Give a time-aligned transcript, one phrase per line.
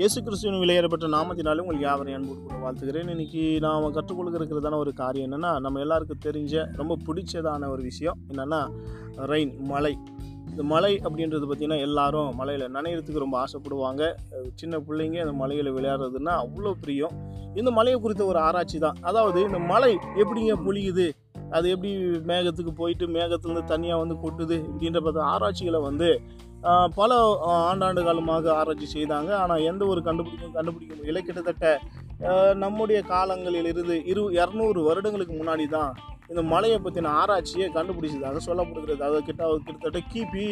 [0.00, 5.26] இயேசு கிறிஸ்துவின் விளையாடப்பட்ட நாமத்தினாலும் உங்களுக்கு யாவரையும் அன்பு கூட வாழ்த்துக்கிறேன் இன்னைக்கு நாம் கற்றுக்கொள்கிற இருக்கிறதான ஒரு காரியம்
[5.28, 8.60] என்னென்னா நம்ம எல்லாருக்கும் தெரிஞ்ச ரொம்ப பிடிச்சதான ஒரு விஷயம் என்னென்னா
[9.32, 9.92] ரெயின் மலை
[10.50, 14.02] இந்த மலை அப்படின்றது பார்த்திங்கன்னா எல்லாரும் மலையில் நனையிறதுக்கு ரொம்ப ஆசைப்படுவாங்க.
[14.60, 17.14] சின்ன பிள்ளைங்க இந்த மலையில் விளையாடுறதுன்னா அவ்வளோ பிரியம்.
[17.60, 18.98] இந்த மலையை குறித்த ஒரு ஆராய்ச்சி தான்.
[19.10, 19.92] அதாவது இந்த மலை
[20.22, 21.06] எப்படிங்க பொழியுது?
[21.56, 21.92] அது எப்படி
[22.30, 24.58] மேகத்துக்கு போயிட்டு மேகத்துலேருந்து தனியாக வந்து கொட்டுது?
[24.70, 26.10] இப்படின்ற பார்த்து ஆராய்ச்சிகளை வந்து
[26.98, 27.18] பல
[27.70, 29.30] ஆண்டாண்டு காலமாக ஆராய்ச்சி செய்தாங்க.
[29.42, 31.22] ஆனால் எந்த ஒரு கண்டுபிடிக்கும் கண்டுபிடிக்க முடியல.
[31.26, 31.66] கிட்டத்தட்ட
[32.64, 35.94] நம்முடைய காலங்களில் இருந்து இரு இரநூறு வருடங்களுக்கு முன்னாடி தான்
[36.30, 40.46] இந்த மலையை பற்றின ஆராய்ச்சியை கண்டுபிடிச்சதாக சொல்லப்படுகிறது அது கிட்ட கிட்டத்தட்ட கிபி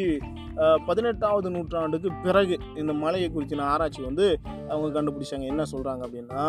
[0.89, 4.27] பதினெட்டாவது நூற்றாண்டுக்கு பிறகு இந்த மலையை குறித்தின ஆராய்ச்சி வந்து
[4.71, 5.47] அவங்க கண்டுபிடிச்சாங்க.
[5.53, 6.45] என்ன சொல்கிறாங்க அப்படின்னா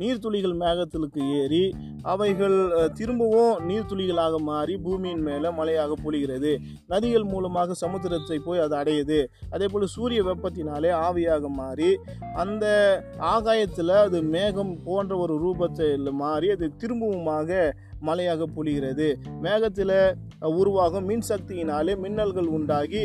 [0.00, 1.64] நீர்த்துளிகள் மேகத்திலுக்கு ஏறி
[2.12, 2.56] அவைகள்
[2.98, 6.52] திரும்பவும் நீர்த்துளிகளாக மாறி பூமியின் மேலே மலையாக பொழிகிறது.
[6.92, 9.18] நதிகள் மூலமாக சமுத்திரத்தை போய் அது அடையுது.
[9.54, 11.90] அதே போல் சூரிய வெப்பத்தினாலே ஆவியாக மாறி
[12.44, 12.64] அந்த
[13.34, 17.50] ஆகாயத்தில் அது மேக மேகம் போன்ற ஒரு ரூபத்தில் மாறி அது திரும்பவுமாக
[18.00, 19.06] மழையாக பொழிகிறது.
[19.42, 19.92] மேகத்தில்
[20.58, 23.04] உருவாகும் மின் சக்தியினாலே மின்னல்கள் உண்டாகி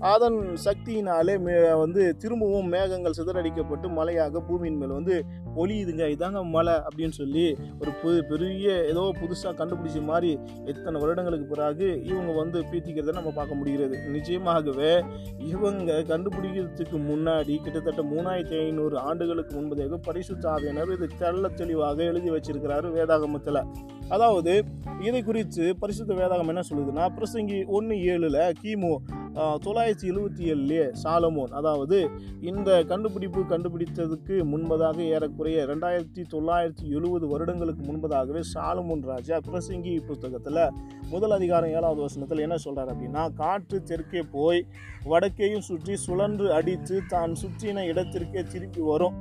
[0.00, 5.24] அதன் சக்தியினாலே மே வந்து திரும்பவும் மேகங்கள் சிதறடிக்கப்பட்டு மழையாக பூமியின் மேல் வந்து
[5.56, 12.02] பொழியுதுங்க இதாங்க மழை அப்படின்னு சொல்லி ஒரு புது பெரிய ஏதோ புதுசாக கண்டுபிடிச்ச மாதிரி எத்தனை வருடங்களுக்கு பிறகு
[12.04, 13.98] இவங்க வந்து பீத்திக்கிறத நம்ம பார்க்க முடிகிறது.
[14.08, 15.02] நிச்சயமாகவே
[15.38, 23.64] இவங்க கண்டுபிடிக்கிறதுக்கு முன்னாடி கிட்டத்தட்ட மூணாயிரத்தி ஐநூறு ஆண்டுகளுக்கு முன்பதாக பரிசுத்தாவியனர் இது தெள்ள தெளிவாக எழுதி வச்சிருக்கிறாரு வேதாகமத்தில்.
[24.08, 24.64] அதாவது
[25.00, 28.98] இதை குறித்து பரிசுத்த வேதாகம் என்ன சொல்லுதுன்னா பிரசங்கி ஒன்று ஏழில் கிமு
[29.36, 38.40] தொள்ளாயிரத்தி எழுபத்தி ஏழுலே சாலமோன் அதாவது இந்த கண்டுபிடிப்பு கண்டுபிடித்ததுக்கு முன்பதாக ஏறக்குறைய ரெண்டாயிரத்தி தொள்ளாயிரத்தி எழுபது வருடங்களுக்கு முன்பதாகவே
[38.54, 40.62] சாலமோன் ராஜா பிரசங்கி புஸ்தகத்தில்
[41.08, 44.66] முதல் அதிகாரம் ஏழாவது வசனத்தில் என்ன சொல்கிறார் அப்படின்னா காற்று தெற்கே போய்
[45.04, 49.16] வடக்கேயும் சுற்றி சுழன்று அடித்து தான் சுற்றின இடத்திற்கே திரும்பி வரும்.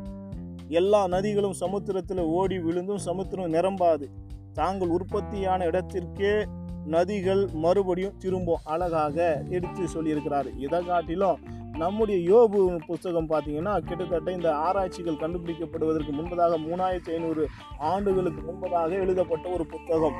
[0.67, 4.05] எல்லா நதிகளும் சமுத்திரத்தில் ஓடி விழுந்தும் சமுத்திரம் நிரம்பாது.
[4.53, 6.45] தாங்கள் உற்பத்தியான இடத்திற்கே
[6.91, 10.47] நதிகள் மறுபடியும் திரும்பும் அழகாக எடுத்து சொல்லியிருக்கிறார்.
[10.57, 11.39] இதை காட்டிலும்
[11.77, 17.47] நம்முடைய யோபு புஸ்தகம் பார்த்தீங்கன்னா கிட்டத்தட்ட இந்த ஆராய்ச்சிகள் கண்டுபிடிக்கப்படுவதற்கு முன்பதாக மூணாயிரத்தி ஐநூறு
[17.77, 20.13] ஆண்டுகளுக்கு முன்பதாக எழுதப்பட்ட ஒரு புத்தகம்.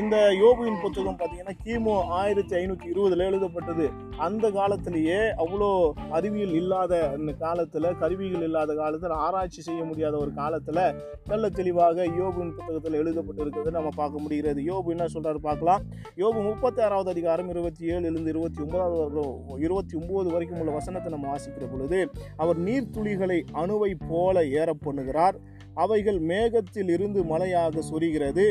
[0.00, 3.86] இந்த யோபுவின் புத்தகம் பார்த்தீங்கன்னா கிமு ஆயிரத்தி ஐநூற்றி இருபதில் எழுதப்பட்டது.
[4.26, 5.68] அந்த காலத்திலேயே அவ்வளோ
[6.16, 10.82] அறிவியல் இல்லாத அந்த காலத்தில் கருவிகள் இல்லாத காலத்தில் ஆராய்ச்சி செய்ய முடியாத ஒரு காலத்தில்
[11.30, 14.60] நல்ல தெளிவாக யோபுவின் புத்தகத்தில் எழுதப்பட்டு இருக்கிறது நம்ம பார்க்க முடிகிறது.
[14.70, 15.84] யோபு என்ன சொல்கிறார் பார்க்கலாம்.
[16.22, 21.66] யோபு முப்பத்தி ஆறாவது அதிகாரம் இருபத்தி ஏழுலேருந்து இருபத்தி ஒன்பதாவது இருபத்தி ஒம்பது வரைக்கும் உள்ள வசனத்தை நம்ம வாசிக்கிற
[21.72, 22.00] பொழுது
[22.36, 25.38] அவர் நீர்த்துளிகளை அணுவை போல ஏற பண்ணுகிறார்.
[25.82, 28.44] அவைகள் மேகத்தில் இருந்து மழையாக சொரிகிறது.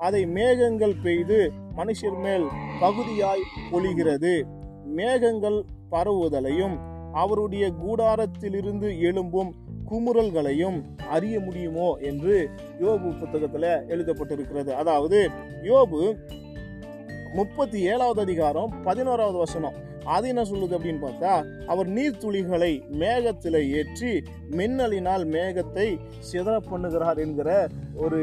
[0.00, 1.38] அதை மேகங்கள் பெய்து
[1.76, 2.44] மனுஷர் மேல்
[2.80, 4.34] பகுதியாய் பொழிகிறது
[4.84, 5.58] மேகங்கள்
[5.90, 6.76] பரவுதலையும்
[7.12, 9.50] அவருடைய கூடாரத்திலிருந்து எழும்பும்
[9.90, 10.78] குமுறல்களையும்
[11.10, 12.36] அறிய முடியுமோ என்று
[12.80, 14.70] யோபு புத்தகத்தில் எழுதப்பட்டிருக்கிறது.
[14.72, 15.30] அதாவது
[15.62, 16.00] யோபு
[17.34, 19.76] முப்பத்தி ஏழாவது அதிகாரம் பதினோராவது வசனம்.
[20.04, 21.32] அது என்ன சொல்லுது அப்படின்னு பார்த்தா
[21.66, 24.12] அவர் நீர்த்துளிகளை மேகத்தில் ஏற்றி
[24.50, 25.88] மின்னலினால் மேகத்தை
[26.32, 28.20] சிதற பண்ணுகிறார் என்கிற ஒரு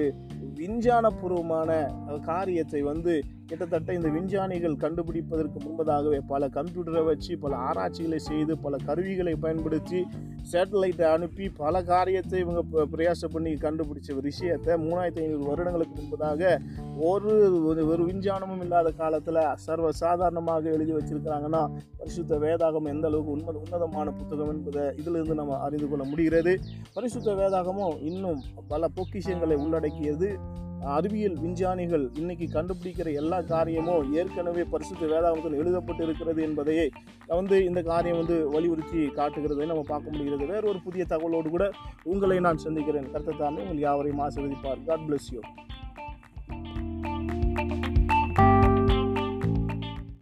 [0.56, 8.76] விஞ்ஞானபூர்வமான காரியத்தை வந்து கிட்டத்தட்ட இந்த விஞ்ஞானிகள் கண்டுபிடிப்பதற்கு முன்பதாகவே பல கம்ப்யூட்டரை வச்சு பல ஆராய்ச்சிகளை செய்து பல
[8.86, 10.08] கருவிகளை பயன்படுத்தி
[10.52, 16.58] சேட்டலைட்டை அனுப்பி பல காரியத்தை இவங்க பிரயாசம் பண்ணி கண்டுபிடிச்ச ஒரு விஷயத்தை மூணாயிரத்தி ஐநூறு வருடங்களுக்கு முன்பதாக
[17.00, 23.56] ஒரு ஒரு- ஒரு விஞ்ஞானமும் இல்லாத காலத்தில் சர்வ சாதாரணமாக எழுதி வச்சிருக்கிறாங்கன்னா பரிசுத்த வேதாகம் எந்த அளவுக்கு உண்மை
[23.56, 26.60] உன்னதமான புத்தகம் என்பதை இதிலிருந்து நம்ம அறிந்து கொள்ள முடிகிறது.
[26.94, 30.54] பரிசுத்த வேதாகமும் இன்னும் பல பொக்கிஷங்களை உள்ளடக்கியது.
[30.84, 36.90] அறிவியல் விஞ்ஞானிகள் இன்னைக்கு கண்டுபிடிக்கிற எல்லா காரியமும் ஏற்கனவே பரிசுத்த வேதாகமத்தில் எழுதப்பட்டு இருக்கிறது என்பதையே
[37.28, 40.46] வந்து இந்த காரியம் வந்து வலியுறுத்தி காட்டுகிறதை நம்ம பார்க்க முடிகிறது.
[40.46, 41.72] வேறு ஒரு புதிய தகவலோடு கூட
[42.04, 43.12] உங்களை நான் சந்திக்கிறேன்.
[43.12, 44.84] கருத்தை உங்கள் யாவரையும் ஆசிர்வதிப்பார்.
[44.86, 45.40] God bless you